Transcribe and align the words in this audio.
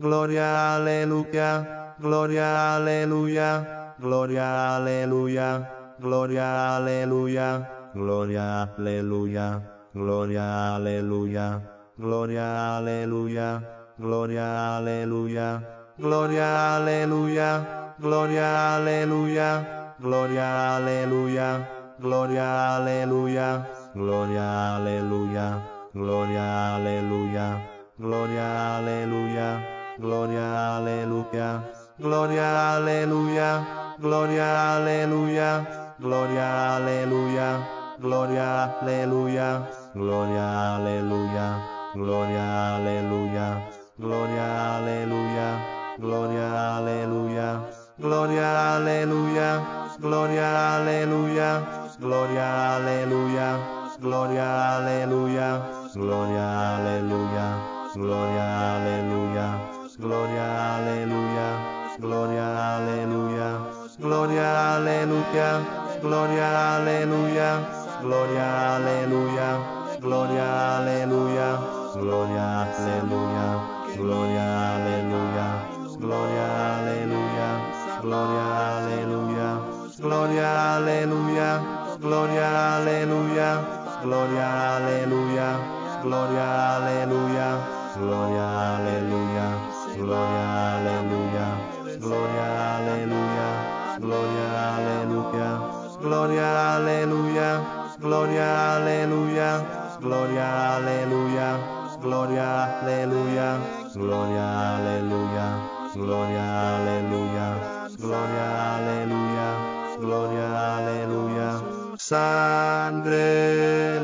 Gloria, 0.00 0.76
aleluya, 0.76 1.96
gloria, 1.98 2.76
aleluya, 2.76 3.96
gloria, 3.98 4.76
aleluya, 4.76 5.68
gloria, 5.98 6.76
aleluya, 6.76 7.66
gloria, 7.94 8.76
aleluya, 8.76 9.60
gloria, 9.92 10.76
aleluya, 10.76 11.60
gloria, 11.98 12.76
aleluya, 12.78 13.60
gloria, 13.98 14.76
aleluya, 14.78 15.60
gloria, 15.98 16.76
aleluya, 16.76 17.50
gloria, 17.98 18.76
aleluya, 18.76 19.58
gloria, 19.98 20.46
aleluya, 20.78 21.66
gloria, 21.98 22.76
aleluya, 22.76 23.66
gloria, 23.94 24.76
aleluya, 24.76 25.46
gloria, 25.92 26.76
aleluya, 26.76 27.46
gloria, 27.98 28.46
aleluya, 28.78 29.77
gloria, 29.98 30.76
aleluya, 30.78 31.62
gloria, 31.98 32.76
aleluya, 32.76 33.50
gloria, 33.98 34.76
aleluya, 34.76 35.50
gloria, 35.98 36.76
aleluya, 36.76 37.48
gloria, 37.98 38.46
aleluya, 38.76 39.48
gloria, 39.94 40.76
aleluya, 40.76 41.46
gloria, 41.94 42.46
aleluya, 42.76 43.48
gloria, 43.98 44.46
aleluya, 44.76 45.48
gloria, 46.38 46.76
aleluya, 46.76 47.48
gloria, 47.98 48.48
aleluya, 48.76 49.48
gloria, 49.98 50.76
aleluya, 50.76 51.50
gloria, 51.98 52.46
aleluya, 52.76 53.48
gloria, 53.98 54.46
aleluya, 54.76 55.48
gloria, 55.94 56.46
aleluya, 56.76 57.46
gloria, 57.94 58.46
aleluya, 58.76 59.27
gloria, 59.98 60.76
aleluya, 60.76 61.48
gloria, 61.98 62.46
aleluya, 62.76 63.48
gloria, 63.98 64.76
aleluya, 64.76 65.48
gloria, 66.00 66.48
aleluya, 66.76 67.50
gloria, 68.00 68.76
aleluya, 68.76 69.48
gloria, 70.00 70.46
aleluya, 70.78 71.48
gloria, 71.98 72.46
aleluya, 74.70 75.48
gloria, 75.98 76.46
aleluya, 76.78 77.48
gloria, 77.98 77.98
aleluya, 77.98 77.98
gloria, 77.98 78.46
aleluya, 78.78 79.50
gloria, 79.98 80.48
aleluya, 80.76 81.50
gloria, 82.00 82.48
aleluya, 82.76 83.50
gloria, 84.02 84.46
aleluya, 84.78 85.50
gloria, 86.02 86.46
aleluya, 86.76 87.48
gloria, 87.98 88.46
aleluya, 88.76 89.77
gloria, 89.98 90.78
aleluya, 90.78 91.46
gloria, 91.98 92.46
aleluya, 92.78 93.48
gloria, 93.98 94.46
aleluya, 94.76 95.50
gloria, 96.00 96.48
aleluya, 96.76 97.50
gloria, 98.00 98.48
aleluya, 98.78 99.50
gloria, 100.00 100.46
aleluya, 100.78 101.48
gloria, 102.00 102.46
aleluya, 102.78 103.48
gloria, 103.94 104.46
aleluya, 104.76 105.46
gloria, 105.96 106.46
aleluya, 106.76 107.48
gloria, 107.98 108.46
aleluya, 108.76 109.48
gloria, 109.98 110.48
aleluya. 110.78 111.50
Sangre 111.98 113.98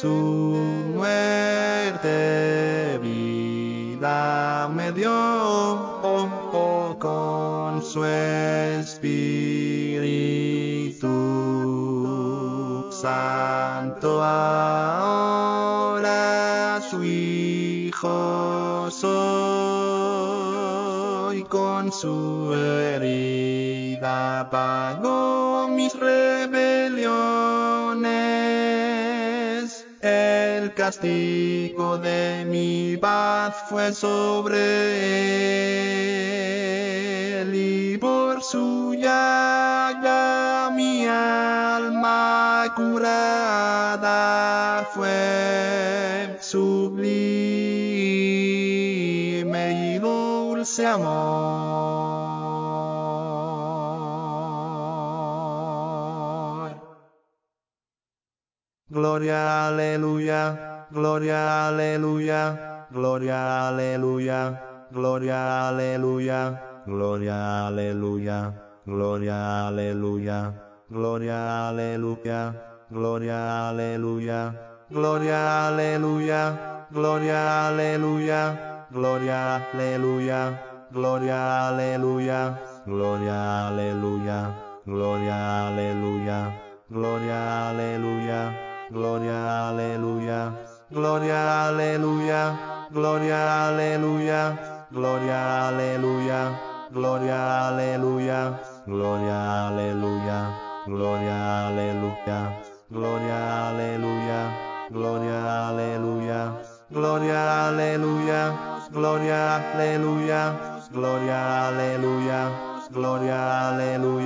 su 0.00 0.08
muerte, 0.96 2.08
vida 3.02 4.66
me 4.74 4.92
dio 4.92 5.12
con 6.98 7.82
su 7.82 8.02
espíritu 8.06 9.18
santo. 12.90 14.22
Ahora 14.24 15.60
su 16.90 17.04
hijo 17.04 18.90
soy 18.90 19.10
con 21.44 21.92
su 21.92 22.54
herida 22.54 24.48
pagó 24.50 25.39
el 30.62 30.74
castigo 30.74 31.96
de 31.96 32.44
mi 32.46 32.98
paz 32.98 33.54
fue 33.68 33.94
sobre 33.94 34.60
él 37.40 37.54
y 37.54 37.96
por 37.96 38.42
su 38.42 38.94
llaga 38.94 40.70
mi 40.74 41.06
alma 41.06 42.66
curada 42.76 44.86
fue 44.92 46.36
sublime 46.40 47.04
y 49.94 49.98
dulce 49.98 50.86
amor. 50.86 51.89
Gloria, 59.10 59.66
aleluya, 59.66 60.86
gloria, 60.92 61.66
aleluya, 61.66 62.86
gloria, 62.92 63.66
aleluya, 63.66 64.60
gloria, 64.92 65.66
aleluya, 65.66 66.40
gloria, 66.86 67.66
aleluya, 67.66 68.54
gloria, 68.86 69.66
aleluya, 69.66 70.54
gloria, 70.88 71.68
aleluya, 71.70 72.54
gloria, 72.88 73.68
aleluya, 73.70 74.54
gloria, 74.88 75.40
aleluya, 75.66 76.42
gloria, 76.92 77.66
aleluya, 77.66 78.40
gloria, 78.92 79.28
aleluya, 79.58 80.54
gloria, 80.86 81.66
aleluya, 81.66 82.40
gloria, 82.86 83.66
aleluya, 83.66 84.38
gloria, 84.86 85.66
aleluya, 85.66 86.38
gloria, 86.88 87.38
aleluya, 87.70 88.69
gloria, 88.90 89.68
aleluya, 89.70 90.52
gloria, 90.90 91.68
aleluya, 91.68 92.88
gloria, 92.90 93.68
aleluya, 93.68 94.86
gloria, 94.90 95.68
aleluya, 95.68 96.58
gloria, 96.90 97.68
aleluya, 97.68 98.58
gloria, 98.86 99.68
aleluya, 99.68 100.40
gloria, 100.86 101.38
aleluya, 101.70 102.62
gloria, 102.90 103.38
aleluya, 103.68 104.40
gloria, 104.90 105.68
aleluya, 105.68 106.40
gloria, 106.90 107.68
aleluya, 107.68 108.42
gloria, 108.90 109.40
aleluya, 109.68 110.42
gloria, 110.90 111.68
aleluya, 111.68 112.40
gloria, 112.90 113.38
aleluya, 113.70 114.19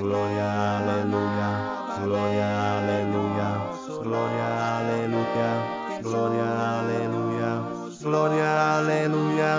gloria, 0.00 0.48
aleluya, 0.78 1.48
gloria, 2.04 2.48
aleluya, 2.78 3.48
gloria, 4.02 4.48
aleluya, 4.78 5.50
gloria, 6.02 6.48
aleluya, 6.80 7.50
gloria, 8.02 8.50
aleluya, 8.78 9.52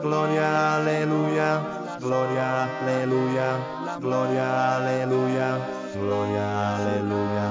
gloria, 0.00 0.48
aleluya, 0.76 1.50
gloria, 1.98 2.46
aleluya, 4.76 5.48
gloria, 5.98 6.46
aleluya, 6.78 7.48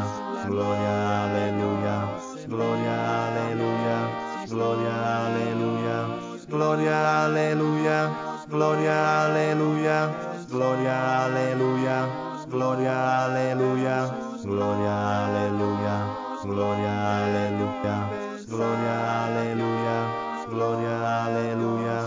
gloria, 0.48 0.96
aleluya, 1.28 1.98
gloria, 2.48 2.96
aleluya, 3.28 3.98
gloria, 4.48 4.48
aleluya, 4.48 4.48
gloria, 4.48 4.96
aleluya, 5.26 5.98
gloria, 6.50 6.98
aleluya, 7.26 8.00
gloria, 8.50 8.98
aleluya, 9.26 10.00
gloria, 10.50 11.26
aleluya, 11.26 11.77
gloria, 12.50 13.26
aleluya, 13.26 14.10
gloria, 14.44 14.96
aleluya, 15.26 15.96
gloria, 16.44 16.94
aleluya, 17.18 17.98
gloria, 18.48 18.96
aleluya, 19.26 19.98
gloria, 20.50 20.96
aleluya. 21.26 21.98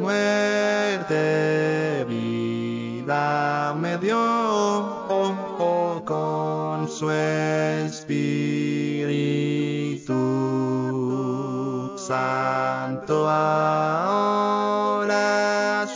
muerte 0.00 2.04
vida 2.08 3.74
me 3.80 3.96
dio 3.98 4.18
oh, 4.18 5.34
oh, 5.58 6.02
con 6.04 6.88
su 6.88 7.10
espíritu 7.10 8.45
santo 12.06 13.28
ahora 13.28 14.16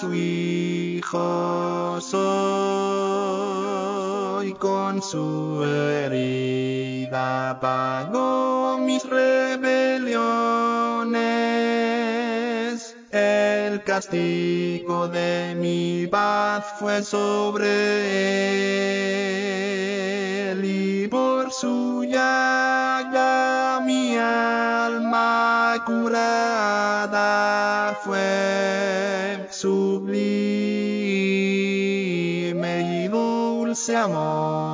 su 0.01 0.13
hijo 0.13 2.01
soy. 2.01 3.31
Con 4.55 5.01
su 5.01 5.65
herida 5.65 7.59
pagó 7.61 8.79
mis 8.79 9.05
rebeliones. 9.09 10.11
El 13.13 13.83
castigo 13.85 15.07
de 15.09 15.55
mi 15.57 16.07
paz 16.09 16.65
fue 16.79 17.03
sobre 17.03 18.30
fue 28.05 29.47
sublime 29.51 30.25
y 33.05 33.09
dulce 33.09 33.97
amor. 33.97 34.71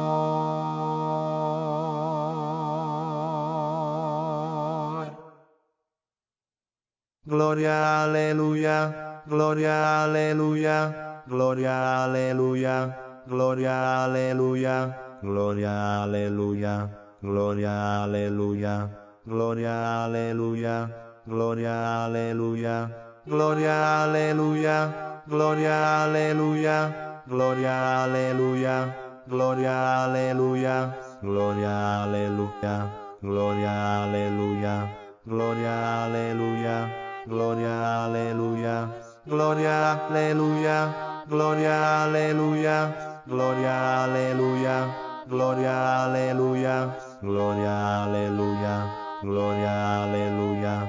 Gloria, 7.24 8.04
aleluya, 8.04 9.24
gloria, 9.26 10.04
aleluya, 10.04 11.24
gloria, 11.26 12.04
aleluya, 12.04 13.24
gloria, 13.26 14.04
aleluya, 14.04 15.18
gloria, 15.22 16.04
aleluya, 16.04 16.88
gloria, 17.20 18.04
aleluya, 18.04 18.90
gloria, 19.24 20.04
aleluya, 20.04 21.22
gloria, 21.26 22.04
aleluya, 22.04 23.05
gloria, 23.26 24.04
aleluya, 24.04 25.22
gloria, 25.26 26.04
aleluya, 26.04 27.22
gloria, 27.26 28.04
aleluya, 28.04 28.94
gloria, 29.26 30.04
aleluya, 30.04 30.94
gloria, 31.22 32.04
aleluya, 32.04 32.74
gloria, 33.22 34.04
aleluya, 34.04 34.76
gloria, 35.26 36.04
aleluya, 36.06 36.88
gloria, 37.26 38.04
aleluya, 38.04 38.76
gloria, 39.26 39.74
aleluya, 39.96 40.78
gloria, 41.26 42.04
aleluya, 42.04 42.78
gloria, 43.26 44.04
aleluya, 44.04 44.76
gloria, 45.26 46.04
aleluya, 46.04 46.94
gloria, 47.20 48.04
aleluya, 48.04 48.74
gloria, 49.22 50.02
aleluya, 50.04 50.85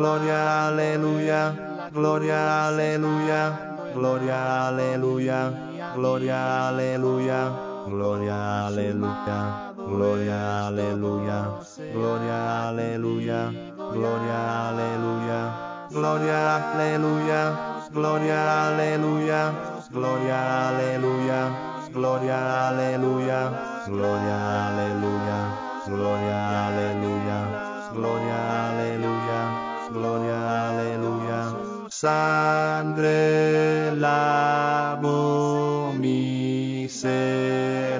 gloria, 0.00 0.68
aleluya, 0.68 1.40
gloria, 1.92 2.68
aleluya, 2.68 3.42
gloria, 3.94 4.68
aleluya, 4.68 5.40
gloria, 5.94 6.68
aleluya, 6.68 7.40
gloria, 7.86 8.38
aleluya, 8.68 9.38
gloria, 9.76 10.40
aleluya, 10.68 11.38
gloria, 11.92 12.38
aleluya, 12.70 13.40
gloria, 13.92 14.38
aleluya, 14.70 15.40
gloria, 15.90 16.40
aleluya, 16.56 17.42
gloria, 17.92 18.40
aleluya, 18.68 19.40
gloria, 19.92 20.40
aleluya, 20.68 21.40
gloria, 21.92 22.38
aleluya, 22.68 23.40
gloria, 23.84 24.38
aleluya, 24.68 25.40
gloria, 25.84 26.40
aleluya, 26.64 27.38
gloria, 27.92 28.40
aleluya, 28.40 28.69
aleluya. 30.80 31.42
Sangre 31.90 33.92
lavó 33.96 35.92
mis 35.98 37.04
heridas 37.04 37.98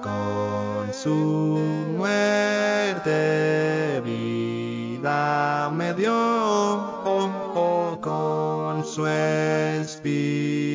con 0.00 0.92
su 0.92 1.60
muerte 1.96 4.00
vida 4.04 5.70
me 5.72 5.94
dio 5.94 6.12
oh, 6.12 7.30
oh, 7.54 8.00
con 8.00 8.84
su 8.84 9.06
espíritu 9.06 10.71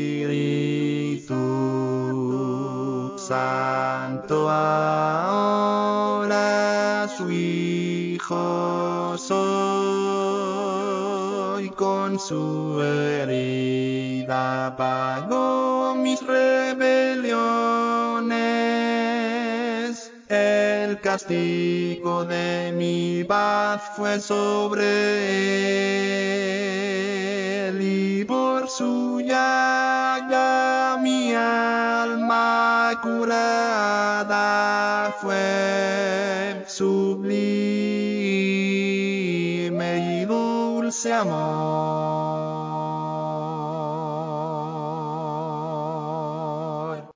su 12.28 12.82
herida 12.84 14.76
pagó 14.76 15.96
mis 15.96 16.22
rebeliones 16.28 17.32
el 20.28 21.00
castigo 21.00 22.26
de 22.26 22.74
mi 22.76 23.24
paz 23.24 23.82
fue 23.96 24.20
sobre 24.20 24.90
él 27.70 27.82
y 27.82 28.26
por 28.26 28.68
su 28.68 29.22
llaga 29.22 30.98
mi 31.02 31.34
alma 31.34 32.92
curada 33.02 34.36
fue 35.22 36.66
sublime 36.68 37.38
y 40.22 40.26
dulce 40.26 41.14
amor. 41.14 41.97